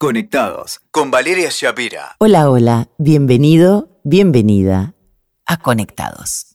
[0.00, 2.14] Conectados con Valeria Shapira.
[2.20, 4.94] Hola, hola, bienvenido, bienvenida
[5.44, 6.54] a Conectados.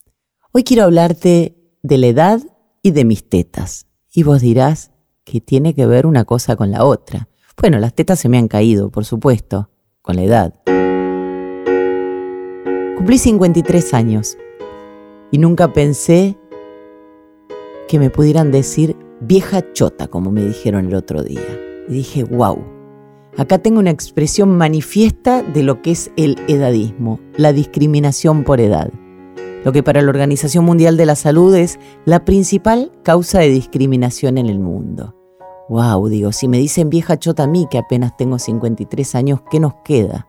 [0.54, 2.40] Hoy quiero hablarte de la edad
[2.82, 3.88] y de mis tetas.
[4.14, 4.92] Y vos dirás
[5.26, 7.28] que tiene que ver una cosa con la otra.
[7.60, 9.70] Bueno, las tetas se me han caído, por supuesto,
[10.02, 10.54] con la edad.
[12.96, 14.38] Cumplí 53 años
[15.32, 16.38] y nunca pensé
[17.90, 21.60] que me pudieran decir vieja chota, como me dijeron el otro día.
[21.90, 22.73] Y dije, wow,
[23.38, 28.92] acá tengo una expresión manifiesta de lo que es el edadismo, la discriminación por edad.
[29.64, 34.38] Lo que para la Organización Mundial de la Salud es la principal causa de discriminación
[34.38, 35.16] en el mundo.
[35.70, 39.60] Wow, digo, si me dicen vieja chota a mí, que apenas tengo 53 años, ¿qué
[39.62, 40.28] nos queda?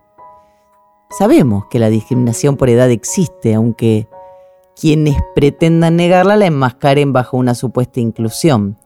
[1.10, 4.08] Sabemos que la discriminación por edad existe, aunque
[4.74, 8.78] quienes pretendan negarla la enmascaren bajo una supuesta inclusión.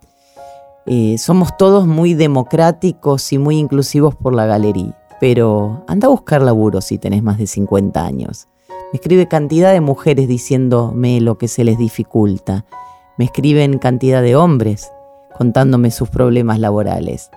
[0.91, 6.41] Eh, somos todos muy democráticos y muy inclusivos por la galería, pero anda a buscar
[6.41, 8.49] laburo si tenés más de 50 años.
[8.69, 12.65] Me escribe cantidad de mujeres diciéndome lo que se les dificulta.
[13.19, 14.91] Me escriben cantidad de hombres
[15.37, 17.31] contándome sus problemas laborales.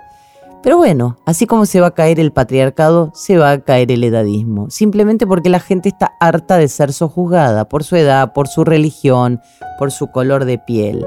[0.63, 4.05] Pero bueno, así como se va a caer el patriarcado, se va a caer el
[4.05, 8.63] edadismo, simplemente porque la gente está harta de ser sojuzgada por su edad, por su
[8.63, 9.41] religión,
[9.77, 11.05] por su color de piel.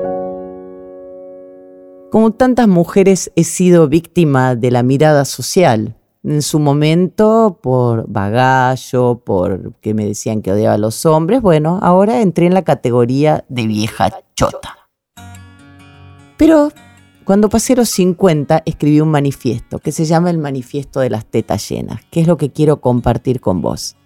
[2.14, 9.16] Como tantas mujeres he sido víctima de la mirada social, en su momento por bagallo,
[9.24, 13.44] por que me decían que odiaba a los hombres, bueno, ahora entré en la categoría
[13.48, 14.78] de vieja chota.
[16.36, 16.70] Pero
[17.24, 21.68] cuando pasé los 50 escribí un manifiesto que se llama el manifiesto de las tetas
[21.68, 23.96] llenas, que es lo que quiero compartir con vos.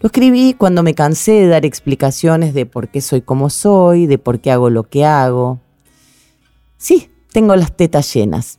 [0.00, 4.16] Lo escribí cuando me cansé de dar explicaciones de por qué soy como soy, de
[4.16, 5.60] por qué hago lo que hago.
[6.78, 8.58] Sí, tengo las tetas llenas.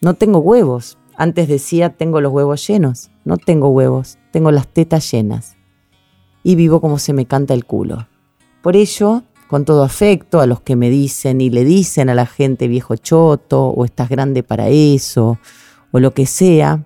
[0.00, 0.98] No tengo huevos.
[1.16, 3.10] Antes decía tengo los huevos llenos.
[3.24, 5.56] No tengo huevos, tengo las tetas llenas.
[6.44, 8.06] Y vivo como se me canta el culo.
[8.62, 12.26] Por ello, con todo afecto a los que me dicen y le dicen a la
[12.26, 15.40] gente viejo choto o estás grande para eso
[15.90, 16.84] o lo que sea,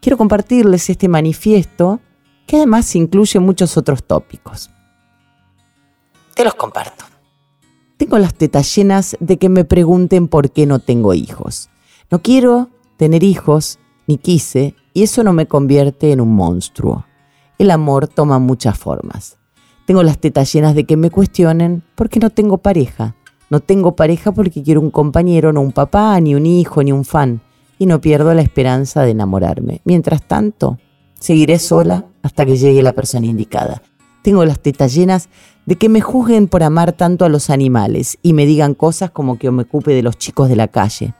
[0.00, 1.98] quiero compartirles este manifiesto
[2.46, 4.70] que además incluye muchos otros tópicos.
[6.36, 7.10] Te los comparto.
[8.10, 11.70] Tengo las tetas llenas de que me pregunten por qué no tengo hijos.
[12.10, 13.78] No quiero tener hijos,
[14.08, 17.06] ni quise, y eso no me convierte en un monstruo.
[17.56, 19.38] El amor toma muchas formas.
[19.86, 23.14] Tengo las tetas llenas de que me cuestionen porque no tengo pareja.
[23.48, 27.04] No tengo pareja porque quiero un compañero, no un papá, ni un hijo, ni un
[27.04, 27.40] fan.
[27.78, 29.82] Y no pierdo la esperanza de enamorarme.
[29.84, 30.78] Mientras tanto,
[31.20, 33.80] seguiré sola hasta que llegue la persona indicada.
[34.22, 35.28] Tengo las tetas llenas
[35.66, 39.38] de que me juzguen por amar tanto a los animales y me digan cosas como
[39.38, 41.14] que me ocupe de los chicos de la calle.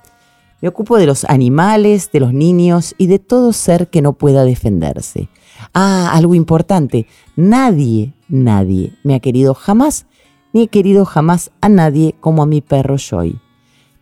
[0.60, 4.44] Me ocupo de los animales, de los niños y de todo ser que no pueda
[4.44, 5.28] defenderse.
[5.72, 7.06] Ah, algo importante,
[7.36, 10.06] nadie, nadie me ha querido jamás,
[10.52, 13.40] ni he querido jamás a nadie como a mi perro Joy.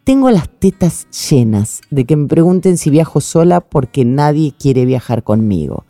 [0.02, 5.22] Tengo las tetas llenas de que me pregunten si viajo sola porque nadie quiere viajar
[5.22, 5.84] conmigo.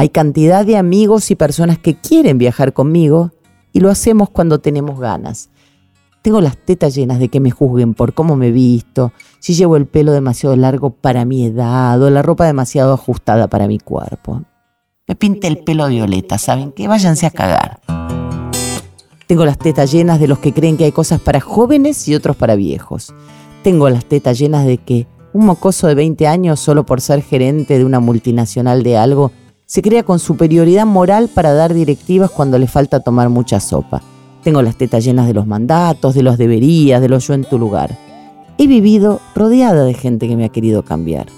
[0.00, 3.32] Hay cantidad de amigos y personas que quieren viajar conmigo
[3.70, 5.50] y lo hacemos cuando tenemos ganas.
[6.22, 9.84] Tengo las tetas llenas de que me juzguen por cómo me visto, si llevo el
[9.84, 14.42] pelo demasiado largo para mi edad o la ropa demasiado ajustada para mi cuerpo.
[15.06, 16.88] Me pinte el pelo violeta, ¿saben qué?
[16.88, 17.80] Váyanse a cagar.
[19.26, 22.36] Tengo las tetas llenas de los que creen que hay cosas para jóvenes y otros
[22.36, 23.12] para viejos.
[23.62, 27.76] Tengo las tetas llenas de que un mocoso de 20 años, solo por ser gerente
[27.76, 29.30] de una multinacional de algo,
[29.70, 34.02] se crea con superioridad moral para dar directivas cuando le falta tomar mucha sopa.
[34.42, 37.56] Tengo las tetas llenas de los mandatos, de los deberías, de los yo en tu
[37.56, 37.96] lugar.
[38.58, 41.28] He vivido rodeada de gente que me ha querido cambiar.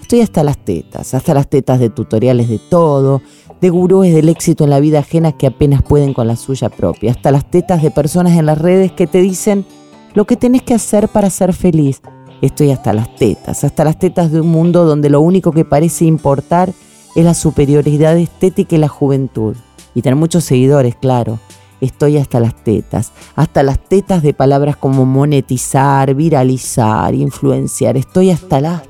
[0.00, 3.20] Estoy hasta las tetas, hasta las tetas de tutoriales de todo,
[3.60, 7.10] de gurúes del éxito en la vida ajena que apenas pueden con la suya propia,
[7.10, 9.66] hasta las tetas de personas en las redes que te dicen
[10.14, 12.00] lo que tenés que hacer para ser feliz.
[12.40, 16.06] Estoy hasta las tetas, hasta las tetas de un mundo donde lo único que parece
[16.06, 16.72] importar
[17.14, 19.56] es la superioridad estética y la juventud.
[19.94, 21.38] Y tener muchos seguidores, claro.
[21.80, 27.96] Estoy hasta las tetas, hasta las tetas de palabras como monetizar, viralizar, influenciar.
[27.96, 28.82] Estoy hasta las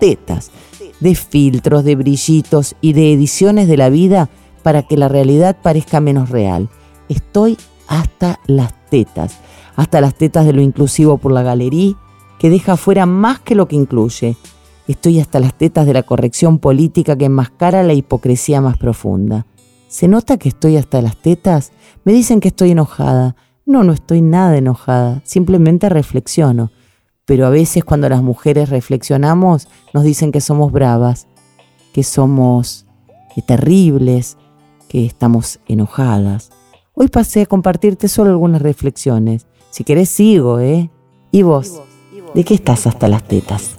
[0.00, 0.50] tetas,
[0.98, 4.28] de filtros, de brillitos y de ediciones de la vida
[4.62, 6.68] para que la realidad parezca menos real.
[7.08, 7.56] Estoy
[7.86, 9.38] hasta las tetas,
[9.76, 11.94] hasta las tetas de lo inclusivo por la galería,
[12.38, 14.36] que deja fuera más que lo que incluye.
[14.88, 19.46] Estoy hasta las tetas de la corrección política que enmascara la hipocresía más profunda.
[19.88, 21.72] ¿Se nota que estoy hasta las tetas?
[22.04, 23.36] Me dicen que estoy enojada.
[23.66, 26.70] No, no estoy nada enojada, simplemente reflexiono
[27.30, 31.28] pero a veces cuando las mujeres reflexionamos nos dicen que somos bravas,
[31.92, 32.86] que somos
[33.46, 34.36] terribles,
[34.88, 36.50] que estamos enojadas.
[36.92, 39.46] Hoy pasé a compartirte solo algunas reflexiones.
[39.70, 40.90] Si querés sigo, ¿eh?
[41.30, 41.80] ¿Y vos?
[42.34, 43.78] ¿De qué estás hasta las tetas?